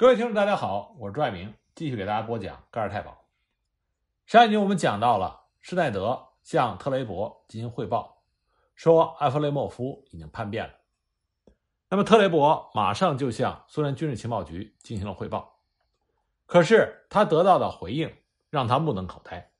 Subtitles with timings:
[0.00, 3.24] 各位听众，大家好，我是朱爱明，继续给大家播讲盖尔太保。
[4.26, 8.22] 上一集我们讲到了施耐德向特雷伯进行汇报，
[8.76, 10.74] 说埃弗雷莫夫已经叛变了。
[11.88, 15.58] 那么特雷伯马上就向苏联军事情报局进行了汇报，
[16.46, 18.08] 可是他得到的回应
[18.50, 19.50] 让他目瞪口呆。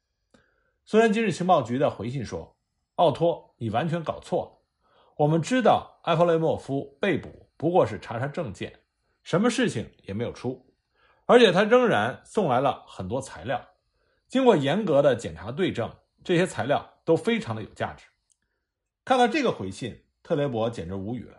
[0.84, 2.57] 苏联军事情报局的回信说
[2.95, 4.52] ：“奥托，你完全搞错了。
[5.16, 8.73] 我们知道埃弗雷莫夫被捕不过是查查证件。”
[9.29, 10.72] 什么事情也没有出，
[11.26, 13.62] 而且他仍然送来了很多材料，
[14.27, 18.06] 经过严格的检查对证，这些材料都非常的有价值。
[19.04, 21.37] 看到这个回信，特雷伯简直无语了。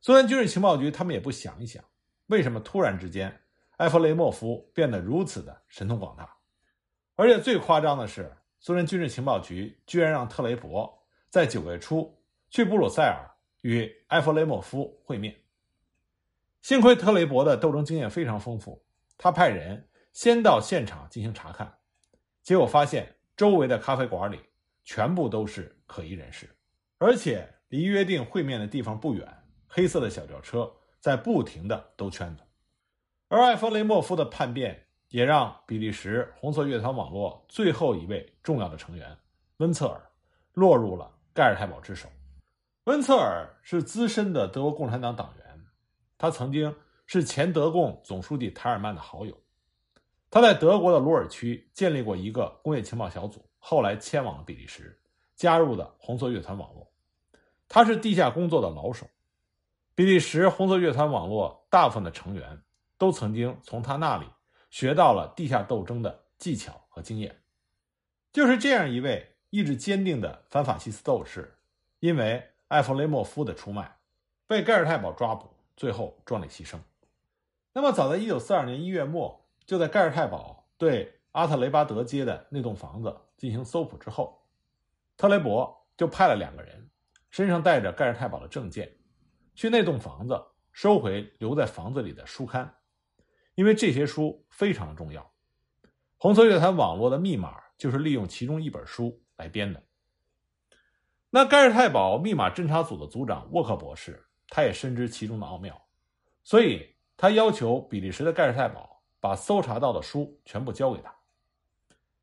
[0.00, 1.84] 苏联军事情报局他们也不想一想，
[2.28, 3.38] 为什么突然之间
[3.76, 6.34] 埃弗雷莫夫变得如此的神通广大？
[7.16, 12.18] 而且最夸张的是，苏联军事情报局居然让特雷伯在九月初
[12.48, 13.30] 去布鲁塞尔
[13.60, 15.38] 与埃弗雷莫夫会面。
[16.64, 18.82] 幸亏特雷伯的斗争经验非常丰富，
[19.18, 21.70] 他派人先到现场进行查看，
[22.42, 24.40] 结果发现周围的咖啡馆里
[24.82, 26.48] 全部都是可疑人士，
[26.96, 29.28] 而且离约定会面的地方不远，
[29.68, 32.42] 黑色的小轿车在不停的兜圈子。
[33.28, 39.14] 而艾弗雷莫夫的叛变也让比利时红色乐团网络最后一位重要的成员
[39.58, 40.00] 温策尔
[40.54, 42.08] 落入了盖尔太保之手。
[42.84, 45.43] 温策尔是资深的德国共产党党员。
[46.24, 49.38] 他曾经是前德共总书记塔尔曼的好友，
[50.30, 54.98] 他在德国的鲁尔区建立过一个工业情报小组，后来迁往了比利时，
[55.36, 56.90] 加入的红色乐团网络。
[57.68, 59.06] 他是地下工作的老手，
[59.94, 62.62] 比利时红色乐团网络大部分的成员
[62.96, 64.24] 都曾经从他那里
[64.70, 67.38] 学到了地下斗争的技巧和经验。
[68.32, 71.58] 就是这样一位意志坚定的反法西斯斗士，
[72.00, 73.98] 因为艾弗雷莫夫的出卖，
[74.46, 75.53] 被盖尔太保抓捕。
[75.76, 76.78] 最后壮烈牺牲。
[77.72, 84.46] 那么，早在一九四二年一月末，就在盖尔太保对阿特雷巴德街的那栋房子进行搜捕之后，
[85.16, 86.88] 特雷伯就派了两个人，
[87.30, 88.96] 身上带着盖尔太保的证件，
[89.56, 90.40] 去那栋房子
[90.70, 92.72] 收回留在房子里的书刊，
[93.56, 95.32] 因为这些书非常重要。
[96.16, 99.82] 红色乐团网络的密码就是利用其中一本书来编的。
[101.30, 104.24] 那盖尔太保密码侦查组的组长沃克博士。
[104.56, 105.84] 他也深知其中的奥妙，
[106.44, 111.12] 所以他要求比利时的盖世太保把搜查到的书全部交给他。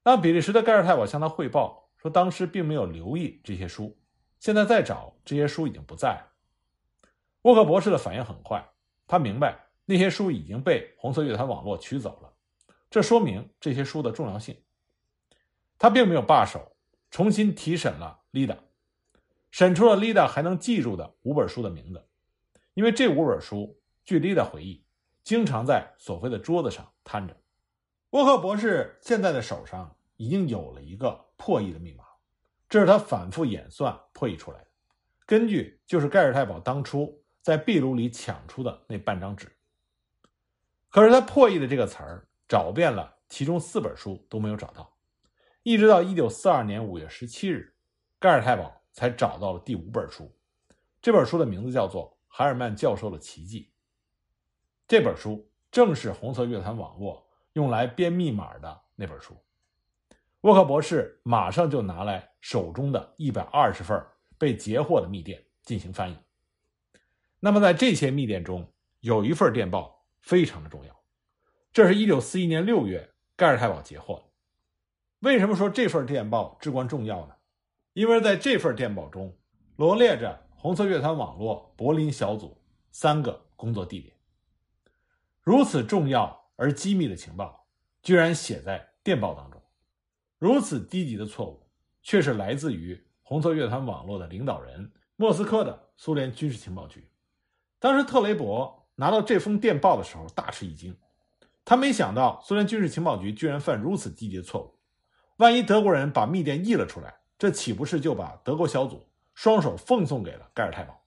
[0.02, 4.00] 那比利时的盖世太保向他汇报说，当时并没有留意这些书，
[4.40, 6.31] 现在再找这些书已经不在了。
[7.42, 8.66] 沃克博士的反应很快，
[9.06, 12.34] 他明白那些书已经被红色乐团网络取走了，
[12.90, 14.56] 这说明这些书的重要性。
[15.78, 16.78] 他并没有罢手，
[17.09, 18.58] 重新提审了丽达，
[19.52, 22.08] 审出了丽达还能记住的五本书的名字。
[22.81, 24.84] 因为这五本书，据丽的回忆，
[25.24, 27.38] 经常在索菲的桌子上摊着。
[28.09, 32.03] 沃克博士现在的手上已经有了一个破译的密码，
[32.68, 34.68] 这是他反复演算破译出来的。
[35.28, 39.48] 根据就是盖尔太保当初在壁炉里抢出的那半张纸。
[40.90, 44.92] 可是他破译的这个词儿找遍了，其中四本书都没有找到，
[45.62, 47.75] 一直到一九四二年五月十七日，
[48.18, 50.36] 盖尔太保才找到了第五本书。
[51.00, 52.18] 这本书的名字叫做。
[52.34, 53.74] 海尔曼教授的奇迹，
[54.88, 59.36] 这本书正是红色乐团网络用来编密码的那本书。
[60.40, 64.02] 沃克博士马上就拿来手中的一百二十份
[64.38, 66.18] 被截获的密电进行翻译。
[67.42, 68.66] 那么，在这些密电中，
[69.02, 71.03] 有一份电报非常的重要，
[71.74, 74.24] 这是一九四一年六月盖尔太保截获的。
[75.19, 77.36] 为什么说这份电报至关重要呢？
[77.92, 79.38] 因为在这份电报中
[79.75, 80.48] 罗列着。
[80.62, 82.56] 红色乐团网络柏林小组
[82.92, 84.16] 三个工作地点，
[85.42, 87.66] 如此重要而机密的情报，
[88.04, 89.60] 居然写在电报当中。
[90.38, 91.66] 如此低级的错误，
[92.04, 97.10] 却是来自于红色乐团网络的领导人莫斯科的苏联军事情报局。
[97.80, 100.96] 当时特雷伯拿到这封电报的时候，大吃一惊。
[101.66, 104.75] 他没想到苏联军事情报局居然犯如此低级的错误。
[105.38, 109.07] 万一德国人把密电译了出来，这岂不是就把德国小组？
[109.33, 111.01] 双手奉送给了盖尔太保。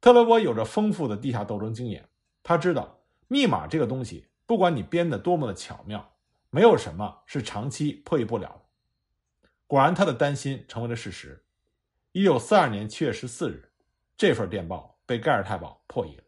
[0.00, 2.08] 特雷伯有着丰富的地下斗争经验，
[2.42, 6.16] 他知道密码这个东西，不管你编的多么的巧妙，
[6.50, 8.60] 没有什么是长期破译不了的。
[9.66, 11.42] 果然，他的担心成为了事实。
[12.12, 13.68] 一九四二年七月十四日，
[14.16, 16.22] 这份电报被盖尔太保破译了。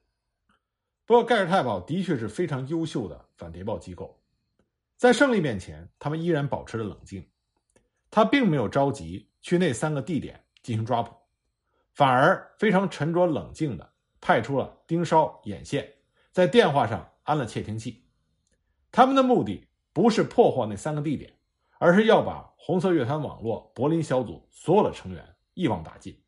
[1.06, 4.20] 不过，盖尔太保的确是非常优秀的反谍报机构，
[4.96, 7.24] 在胜利面前，他们依然保持着冷静。
[8.10, 10.42] 他并没有着急去那三个地点。
[10.62, 11.14] 进行抓捕，
[11.92, 15.94] 反而非常沉着冷静地派出了盯梢、眼线，
[16.32, 18.04] 在电话上安了窃听器。
[18.90, 21.38] 他们的目的不是破获那三个地点，
[21.78, 26.22] 而是要把红色乐团网络柏林小组所有的成员一网打尽。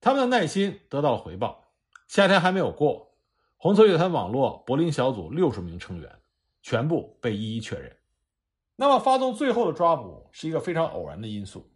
[0.00, 1.64] 他们的耐心得到了回报。
[2.06, 3.16] 夏天还没有过，
[3.56, 6.20] 红色乐团网络柏林小组六十名成员
[6.62, 7.96] 全部被一一确认。
[8.76, 11.73] 那么，发动最后的抓捕是一个非常偶然的因素。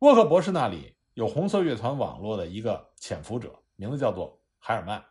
[0.00, 5.04] 沃克博士那里有红色乐团网络的一个潜伏者，名字叫做海尔曼，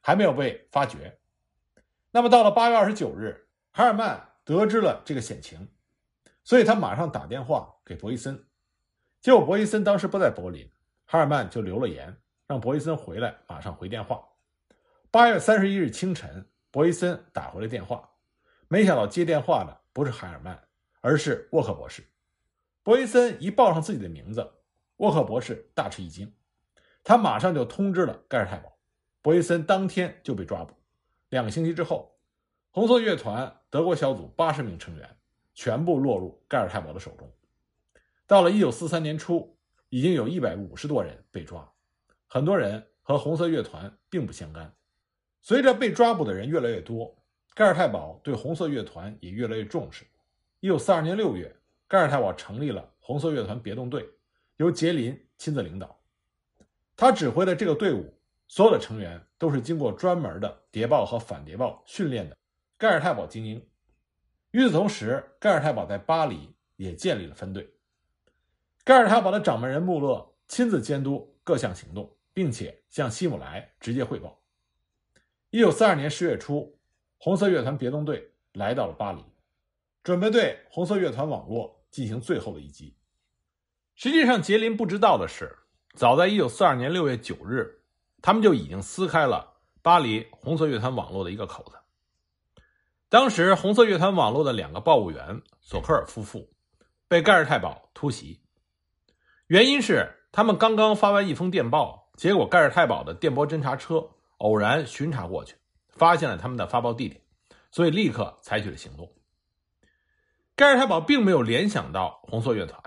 [0.00, 1.18] 还没有被发掘。
[2.10, 5.68] 那么，到了八月二十九日，海尔曼得知了这个险情，
[6.44, 8.42] 所以他马上打电话给博伊森。
[9.20, 10.66] 结果，博伊森当时不在柏林。
[11.04, 14.26] 海尔曼就留了言，让博伊森回来，马上回电话。
[15.10, 18.08] 八月三十一日清晨，博伊森打回了电话，
[18.68, 20.58] 没想到接电话的不是海尔曼，
[21.02, 22.02] 而是沃克博士。
[22.82, 24.50] 博伊森一报上自己的名字，
[24.96, 26.32] 沃克博士大吃一惊，
[27.04, 28.76] 他马上就通知了盖尔太保，
[29.20, 30.74] 博伊森当天就被抓捕。
[31.30, 32.16] 两个星期之后，
[32.70, 35.16] 红色乐团德国小组八十名成员
[35.54, 37.32] 全部落入盖尔太保的手中。
[38.26, 39.56] 到了一九四三年初。
[39.94, 41.70] 已经有一百五十多人被抓，
[42.26, 44.74] 很多人和红色乐团并不相干。
[45.42, 47.14] 随着被抓捕的人越来越多，
[47.52, 50.06] 盖尔太保对红色乐团也越来越重视。
[50.60, 51.54] 一九四二年六月，
[51.92, 54.08] 盖尔泰堡成立了红色乐团别动队，
[54.56, 56.00] 由杰林亲自领导。
[56.96, 58.10] 他指挥的这个队伍，
[58.48, 62.34] 所有的成员都是经过专门的谍报和反谍报训练的
[62.78, 63.62] 盖尔泰堡精英。
[64.52, 67.70] 与此同时，盖尔泰堡在巴黎也建立了分队。
[68.84, 74.40] 盖尔泰堡的掌门人穆勒亲自监督各项行动，并且向希姆莱直接汇报。
[75.50, 76.74] 一九四二年十月初，
[77.18, 79.22] 红色乐团别动队来到了巴黎，
[80.02, 82.96] 准备对红色乐团网络进行最后的一击。
[83.94, 85.56] 实际上，杰林不知道的是，
[85.94, 87.82] 早在一九四二年六月九日，
[88.20, 89.52] 他们就已经撕开了
[89.82, 91.76] 巴黎红色乐团网络的一个口子。
[93.10, 96.50] 当时，红色乐团网络的两个报务员索克尔夫妇
[97.06, 98.40] 被盖尔太保突袭。
[99.48, 104.08] 原因是他们刚刚发完一封电报，结果盖尔太保的电波侦察车
[104.38, 105.54] 偶然巡查过去，
[105.90, 107.20] 发现了他们的发报地点，
[107.70, 109.12] 所以立刻采取了行动。
[110.54, 112.80] 盖尔太保并没有联想到红色乐团，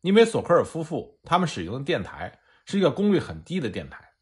[0.00, 4.12] 因为索科尔夫妇他们使用的电台是一个功率很低的电台，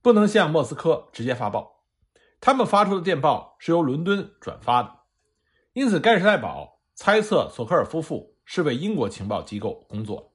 [0.00, 1.84] 不能向莫斯科直接发报，
[2.40, 4.90] 他们发出的电报是由伦敦转发的，
[5.74, 10.32] 因此盖尔太保猜测索科尔夫妇是为英国情报机构工作。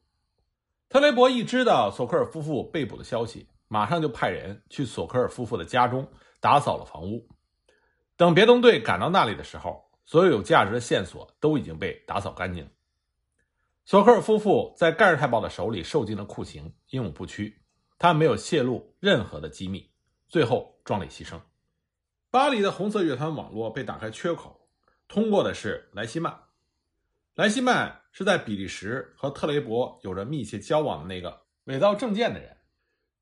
[0.89, 6.07] 特雷伯一知道索克尔夫妇被捕的消息，马上就派人去索克尔夫妇的家中
[6.39, 7.27] 打扫了房屋。
[8.15, 12.69] 等别动队赶到那里的时候，所有有价值的线索都已经被打扫干净。
[13.85, 17.63] 索克尔夫妇在盖尔太保的手里受尽了酷刑，英勇不屈。
[17.97, 19.89] 他没有泄露任何的机密，
[20.27, 21.39] 最后壮烈牺牲。
[22.29, 24.67] 巴黎的红色乐团网络被打开缺口，
[25.07, 26.37] 通过的是莱希曼。
[27.35, 32.57] 莱希曼是在比利时和特雷伯有着密切交往的那个伪造证件的人，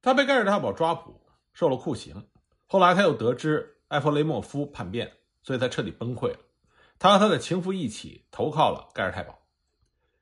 [0.01, 1.21] 他被盖尔太保抓捕，
[1.53, 2.27] 受了酷刑。
[2.65, 5.11] 后来他又得知埃弗雷莫夫叛变，
[5.43, 6.39] 所以他彻底崩溃了。
[6.99, 9.39] 他和他的情妇一起投靠了盖尔太保。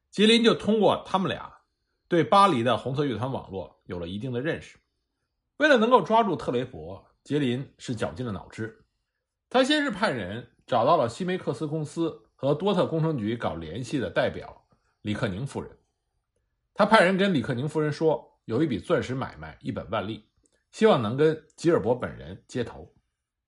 [0.09, 1.57] 吉林就通过他们俩，
[2.07, 4.77] 对巴黎的红色乐团网络有了一定的认识。
[5.57, 8.85] 为了能够抓住特雷伯，杰林是绞尽了脑汁。
[9.49, 12.23] 他先是派人找到了西梅克斯公司。
[12.39, 14.67] 和多特工程局搞联系的代表
[15.01, 15.75] 李克宁夫人，
[16.75, 20.29] 他派人跟李克宁夫人说，有一笔钻石买卖一本万利，
[20.71, 22.93] 希望能跟吉尔伯本人接头。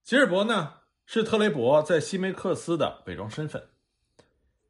[0.04, 0.74] 吉尔伯呢
[1.12, 3.70] 是特雷伯在西梅克斯的伪装身份。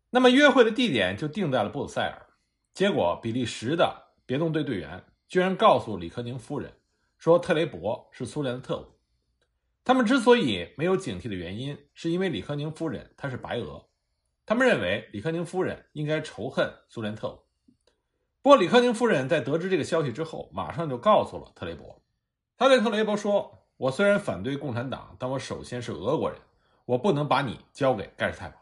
[0.10, 2.27] 那么约会的地点就定在了布鲁塞尔。
[2.74, 6.72] 结果比利时的别动队队员居然告诉李克宁夫人
[7.17, 8.86] 说，特雷伯是苏联的特务。
[9.84, 13.89] 他们之所以没有警惕的原因，是因为李克宁夫人她是白俄。
[14.46, 17.39] 他们认为李克宁夫人应该仇恨苏联特务。
[18.41, 22.01] 不过，李克宁夫人在得知这个消息之后，马上就告诉了特雷伯。
[22.55, 26.38] 他对特雷伯说：“我虽然反对共产党，但我首先是俄国人，
[26.83, 28.57] 我不能把你交给盖世太保。”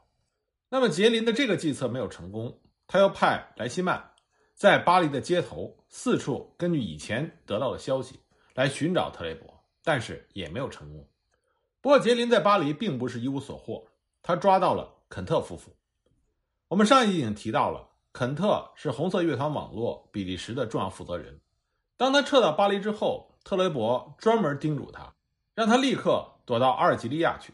[0.69, 4.11] 那么，杰林的这个计策没有成功，他又派莱希曼
[4.53, 8.19] 在巴黎的街头四处根据以前得到的消息
[8.53, 9.51] 来寻找特雷伯，
[9.83, 11.03] 但是也没有成功。
[11.81, 13.87] 不过，杰林在巴黎并不是一无所获，
[14.21, 15.75] 他抓到了肯特夫妇。
[16.67, 21.41] 我们上一集已经提到了，肯特是红色乐团网络比利时的重要负责人。
[21.95, 25.13] 当他撤到巴黎之后，特雷伯专门叮嘱他，
[25.55, 27.53] 让他立刻躲到阿尔及利亚去。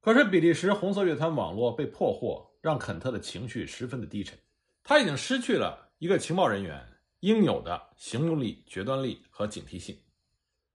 [0.00, 4.38] 可是，比利时红色乐团网络被破获，让肯特的情绪十分的低沉。
[4.84, 6.86] 他已经失去了一个情报人员
[7.18, 9.98] 应有的行动力、决断力和警惕性。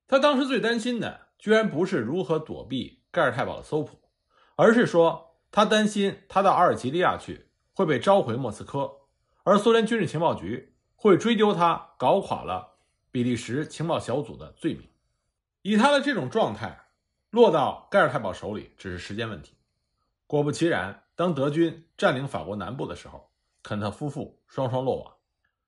[0.10, 3.98] 他当时最担心的，居然不是如何躲避盖尔太保的搜捕，
[4.58, 8.92] 而是说他担心他到阿尔及利亚去会被召回莫斯科，
[9.44, 12.74] 而苏联军事情报局会追究他搞垮了
[13.18, 14.88] 比利时情报小组的罪名。
[15.64, 16.80] 以他的这种状态，
[17.32, 19.58] 落到盖尔太保手里只是时间问题。
[20.28, 23.28] 果不其然，当德军占领法国南部的时候，
[23.64, 25.12] 肯特夫妇双双落网，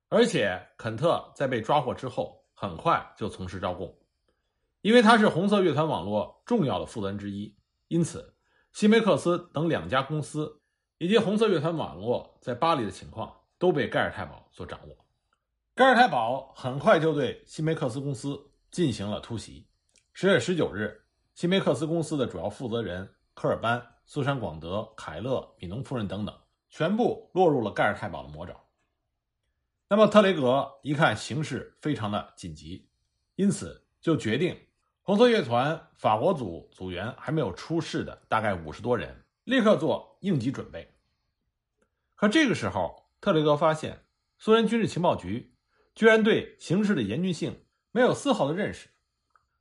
[0.09, 3.97] 而且肯特在被抓获之后，很快就从实招供。
[4.81, 8.35] 因为他是红色乐团网络重要的负责人之一，因此
[8.73, 10.61] 西梅克斯等两家公司
[10.99, 14.95] 以及红色乐团网络在巴黎的情况都被盖尔太保所掌握。
[15.79, 18.37] 盖尔太保很快就对西梅克斯公司
[18.69, 19.65] 进行了突袭。
[20.11, 26.37] 十月十九日，西梅克斯公司的主要负责人科尔班、苏珊·广德、凯勒、米农夫人等等，
[26.69, 28.53] 全部落入了盖尔太保的魔爪。
[29.87, 32.89] 那么特雷格一看形势非常的紧急，
[33.35, 34.59] 因此就决定。
[35.01, 40.93] 红色乐团法国组组员还没有出事的大概五十多人，立刻做应急准备。
[42.15, 44.03] 可这个时候，特雷格发现
[44.37, 45.55] 苏联军事情报局
[45.99, 47.59] 居然对形势的严峻性
[47.91, 48.87] 没有丝毫的认识。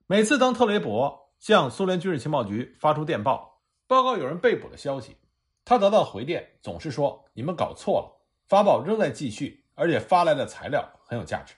[0.06, 5.16] 每次当特雷伯向苏联军事情报局发出电报，报告有人被捕的消息，
[5.64, 11.54] 他得到回电总是说：“你们搞错了，发报仍在继续，而且发来的材料很有价值。”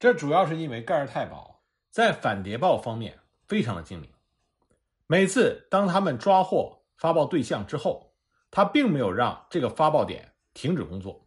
[0.00, 1.60] 这主要是因为盖尔太保
[1.90, 3.18] 在反谍报方面。
[3.46, 4.08] 非常的精明。
[5.06, 8.14] 每次当他们抓获发报对象之后，
[8.50, 11.22] 他并没有让这个发报点停止工作，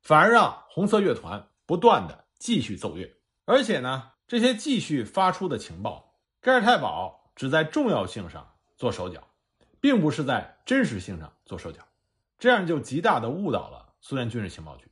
[0.00, 3.16] 反而让红色乐团不断的继续奏乐。
[3.44, 9.26] 而且呢，这些继续发出的情报，盖尔太保只在重要性上做手脚，
[9.80, 11.82] 并不是在真实性上做手脚，
[12.38, 14.86] 这样就极大的误导了苏联军事情报局。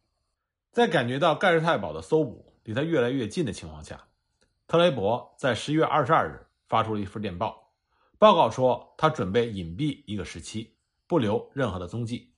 [0.73, 4.07] 在感觉到盖尔太保的搜捕离他越来越近的情况下，
[4.67, 6.43] 特雷伯在十一月二十二日。
[6.69, 7.71] 发出了一份电报，
[8.19, 10.75] 报告说他准备隐蔽一个时期，
[11.07, 12.35] 不留任何的踪迹。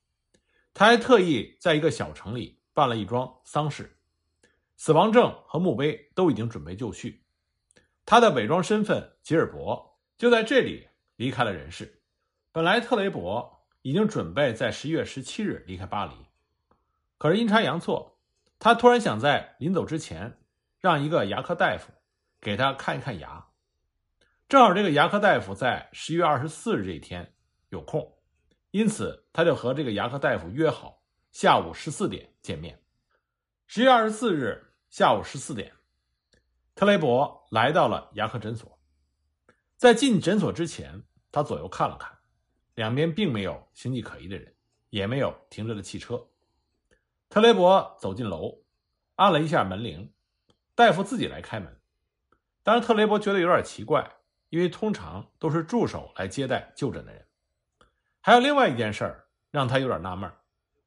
[0.74, 3.97] 他还特意在一个小城里办了一桩丧事，
[4.78, 7.24] 死亡证和墓碑都已经准备就绪。
[8.06, 12.00] 他的伪装身份吉尔伯就在这里离开了人世。
[12.52, 16.14] 本来特雷伯已经准备在十一月十七日离开巴黎，
[17.18, 18.18] 可是阴差阳错，
[18.58, 20.38] 他突然想在临走之前
[20.78, 21.92] 让一个牙科大夫
[22.40, 23.48] 给他看一看牙。
[24.48, 27.34] 正好这个牙科大夫在十一月二十四日这一天
[27.68, 28.16] 有空，
[28.70, 32.80] 因此他就和这个牙科大夫约好下午十四点见面。
[33.66, 35.72] 十月二十四日下午十四点，
[36.74, 38.78] 特雷伯来到了牙科诊所。
[39.76, 42.16] 在进诊所之前，他左右看了看，
[42.74, 44.54] 两边并没有形迹可疑的人，
[44.90, 46.28] 也没有停着的汽车。
[47.28, 48.62] 特雷伯走进楼，
[49.16, 50.12] 按了一下门铃，
[50.74, 51.80] 大夫自己来开门。
[52.62, 54.14] 当然，特雷伯觉得有点奇怪。
[54.50, 57.26] 因为通常都是助手来接待就诊的人，
[58.22, 60.32] 还有另外一件事儿让他有点纳闷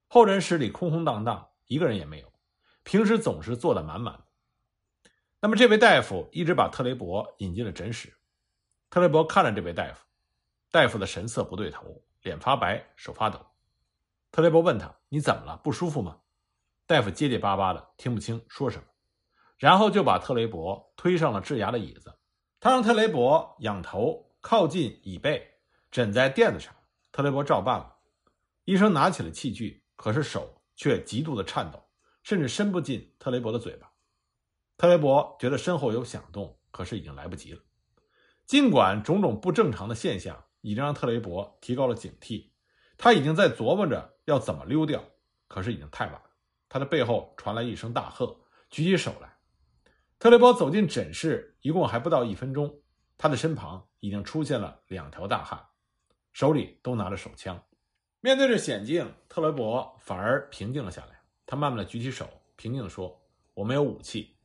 [0.08, 2.31] 候诊室里空空荡荡，一个人也没有，
[2.84, 4.26] 平时总是坐得满满的。
[5.40, 8.14] 那么这位大夫一直把特雷伯引进了诊室，
[8.90, 10.06] 特雷伯看着这位大夫，
[10.70, 13.40] 大夫的神色不对头，脸发白，手发抖。
[14.32, 15.58] 特雷伯问他：“你怎么了？
[15.64, 16.20] 不舒服吗？”
[16.86, 18.84] 大夫结结巴巴的，听不清说什么，
[19.58, 22.18] 然后就把特雷伯推上了治牙的椅子。
[22.60, 25.60] 他让特雷伯仰头靠近椅背，
[25.90, 26.74] 枕在垫子上。
[27.12, 27.96] 特雷伯照办了。
[28.66, 31.84] 医生拿起了器具，可是手却极度的颤抖，
[32.24, 33.92] 甚至伸不进特雷伯的嘴巴。
[34.78, 37.62] 特雷伯觉得身后有响动，可是已经来不及了。
[38.46, 42.50] 尽管种种不正常的现象已经让特雷伯提高了警惕，
[42.98, 45.04] 他已经在琢磨着要怎么溜掉，
[45.48, 46.24] 可是已经太晚了。
[46.68, 49.38] 他的背后传来一声大喝，举起手来。
[50.20, 52.82] 特雷伯走进诊室，一共还不到一分钟，
[53.18, 55.64] 他的身旁已经出现了两条大汉，
[56.32, 57.64] 手里都拿着手枪。
[58.20, 61.21] 面对着险境，特雷伯反而平静了下来。
[61.52, 63.22] 他慢慢的举起手，平静的说
[63.54, 64.38] ：“我没有武器。”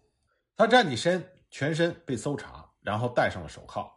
[0.56, 3.88] 他站起身，全身被搜查，然后戴上了手铐。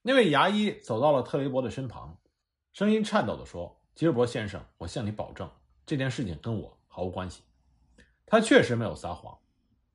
[0.00, 2.16] 那位牙医走到了特雷伯的身旁，
[2.72, 5.46] 声音颤抖的说：“吉尔伯先生，我向你保证，
[5.84, 7.42] 这件事情跟我毫无关系。”
[8.24, 9.38] 他确实没有撒谎。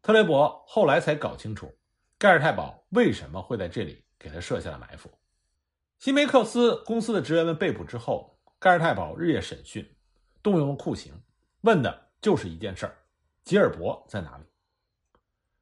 [0.03, 1.73] 特雷伯后来才搞清楚，
[2.19, 5.09] 盖尔太保为什么会在这里给他设下了埋伏。
[5.97, 9.91] 西梅克斯公司的职员们被捕之后，盖尔太保日夜审讯，
[10.43, 11.19] 动用了酷刑，
[11.61, 12.93] 问的就是一件事儿：
[13.45, 14.43] 吉尔伯在哪里？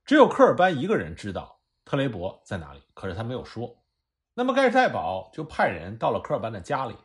[0.03, 3.77] 只有科尔班一个人知道特雷伯在哪里，可是他没有说。
[4.33, 6.95] 那么盖尔太保就派人到了科尔班的家里，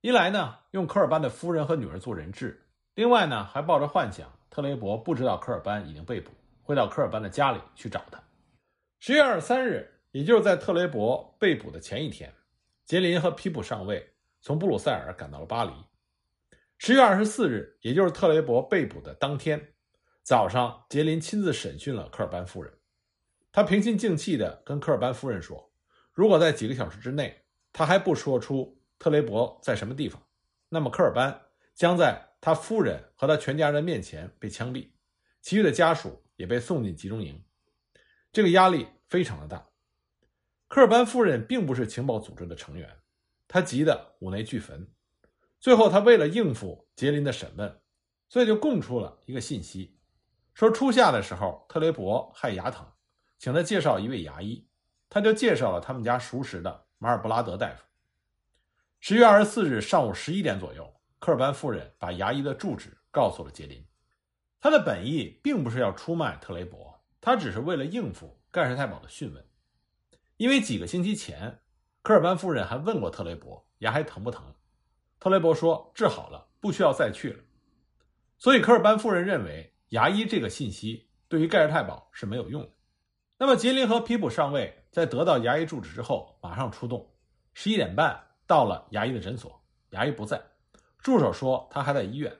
[0.00, 2.60] 一来呢用科尔班的夫人和女儿做人质，
[2.96, 6.32] 另外呢还抱着幻想特雷伯不知道科尔班已经被捕。
[6.64, 8.20] 会到科尔班的家里去找他。
[8.98, 12.34] 十月二十三日，也就是在特雷伯被捕的前一天，
[12.84, 14.04] 杰林和皮普上尉
[14.40, 15.70] 从布鲁塞尔赶到了巴黎。
[16.78, 19.74] 十月二十四日，也就是特雷伯被捕的当天
[20.22, 22.72] 早上，杰林亲自审讯了科尔班夫人。
[23.50, 25.72] 他平心静气地跟科尔班夫人说
[26.12, 30.22] ：“如果在几个小时之内，他还不说出特雷伯在什么地方，
[30.68, 31.40] 那么科尔班
[31.74, 34.90] 将在他夫人和他全家人面前被枪毙，
[35.40, 37.42] 其余的家属也被送进集中营。
[38.30, 39.66] 这个压力非常的大。
[40.68, 42.94] 科尔班夫人并不是情报组织的成员，
[43.48, 44.86] 她急得五内俱焚。
[45.66, 47.80] 最后，他为了应付杰林的审问，
[48.28, 49.98] 所以就供出了一个信息，
[50.54, 52.86] 说初夏的时候特雷伯害牙疼。”
[53.36, 54.64] 请他介绍一位牙医，
[55.08, 57.82] 他就介绍了他们家熟识的马尔布拉德大夫。
[59.00, 63.84] 十月二十四日上午十一点左右，科尔班夫人把牙医的住址告诉了杰林。
[64.60, 69.44] 他的本意并不是要出卖特雷伯，他只是为了应付盖世太保的讯问。
[70.36, 71.58] 因为几个星期前，
[72.02, 74.54] 科尔班夫人还问过特雷伯牙还疼不疼，
[75.18, 77.42] 特雷伯说治好了，不需要再去了。
[78.38, 82.70] 所以科尔班夫人认为牙医这个信息对于盖世太保是没有用的。
[83.38, 87.14] 那么，杰林和皮普上尉在得到牙医住址之后，马上出动。
[87.52, 90.42] 十一点半到了牙医的诊所，牙医不在，
[90.98, 92.34] 助手说他还在医院。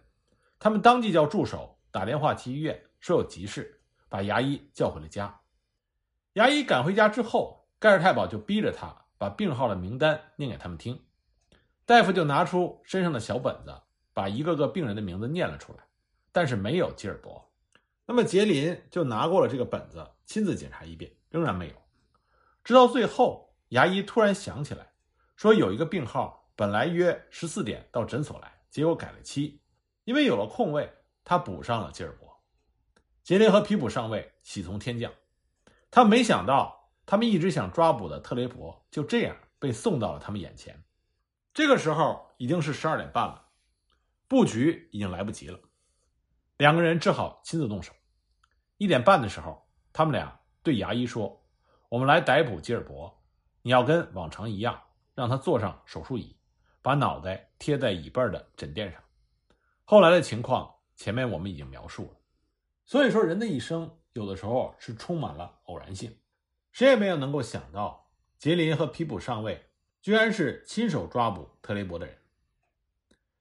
[0.58, 5.40] 他们当即叫助手打电话去医院，说有急事，把牙医叫回了家。
[6.34, 11.05] 牙医赶回家之后，盖尔太保就逼着他把病号的名单念给他们听。
[11.86, 13.72] 大夫就拿出身上的小本子，
[14.12, 15.84] 把一个个病人的名字念了出来，
[16.32, 17.48] 但是没有吉尔伯。
[18.06, 21.74] 那么杰林就拿过了这个本子，亲自检查一遍，仍然没有。
[22.64, 24.94] 直到最后，牙医突然想起来，
[25.36, 29.60] 说有一个病号本来约十四点到诊所来，结果改了期，
[30.02, 32.42] 因为有了空位，他补上了吉尔伯。
[33.22, 35.12] 杰林和皮普上尉喜从天降，
[35.88, 40.82] 他没想到他们一直想抓捕的特雷伯就这样被送到了他们眼前。
[41.56, 43.46] 这个时候已经是十二点半了，
[44.28, 45.58] 布局已经来不及了。
[46.58, 47.94] 两个人只好亲自动手。
[48.76, 51.42] 一点半的时候，他们俩对牙医说
[51.88, 53.22] ：“我们来逮捕吉尔伯，
[53.62, 54.78] 你要跟往常一样，
[55.14, 56.36] 让他坐上手术椅，
[56.82, 59.02] 把脑袋贴在椅背的枕垫上。”
[59.84, 62.18] 后来的情况，前面我们已经描述了。
[62.84, 66.14] 所以说，人的一生有的时候是充满了偶然性，
[66.70, 69.65] 谁也没有能够想到，杰林和皮普上尉
[70.06, 72.16] 居然是亲手抓捕特雷伯的人。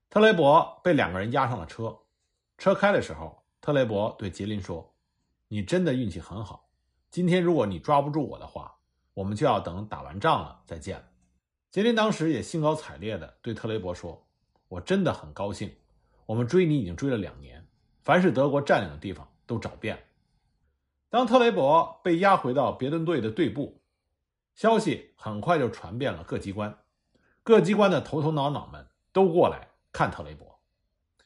[0.10, 1.96] 特雷伯被两个人押上了车。
[2.58, 4.96] 车开的时候，特雷伯对杰林说
[5.48, 6.68] ：“你真的运气很好。
[7.12, 8.76] 今天如果你抓不住我的话，
[9.14, 11.06] 我们就要等打完仗了再见了。”
[11.70, 14.28] 杰林当时也兴高采烈地对特雷伯说
[14.68, 15.72] ：“我真的很高兴。
[16.26, 17.64] 我们追你已经追了两年，
[18.02, 20.02] 凡是德国占领的地方都找遍了。”
[21.12, 23.80] 当特雷伯被押回到别顿队的队部，
[24.56, 26.78] 消息很快就传遍了各机关，
[27.44, 30.60] 各机关的头头脑脑们都过来看特雷伯。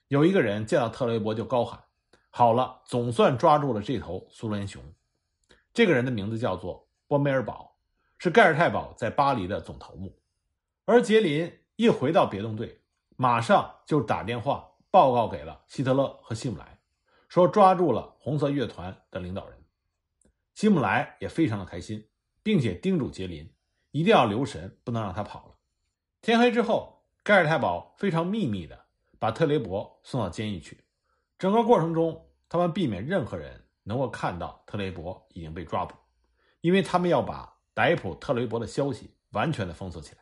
[0.07, 1.79] 有一个人见到特雷伯就高喊
[2.31, 4.81] ：“好了，总算抓住了这头苏联熊。”
[5.71, 7.75] 这个人的名字叫做波梅尔堡，
[8.17, 10.19] 是盖尔太保在巴黎的总头目。
[10.85, 12.81] 而杰林一回到别动队，
[13.15, 16.79] 马上就打电话报告给了希特勒和希姆莱，
[17.27, 19.63] 说抓住了红色乐团的领导人。
[20.55, 22.03] 希姆莱也非常的开心，
[22.43, 23.51] 并且叮嘱杰林
[23.91, 25.55] 一定要留神，不能让他跑了。
[26.21, 28.85] 天黑之后，盖尔太保非常秘密的。
[29.21, 30.81] 把特雷伯送到监狱去，
[31.37, 35.93] 整个过程中，他们避免任何人能够看到特雷伯已经被抓捕，
[36.61, 40.21] 因为他们要把逮捕特雷伯的消息完全的封锁起来。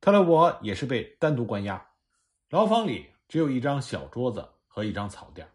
[0.00, 1.88] 特雷伯也是被单独关押，
[2.48, 5.48] 牢房里只有一张小桌子和一张草垫。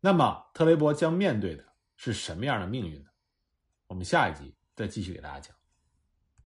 [0.00, 1.62] 那么，特雷伯将面对的
[1.96, 3.10] 是什么样的命运呢？
[3.88, 5.61] 我们下一集再继续给大家讲。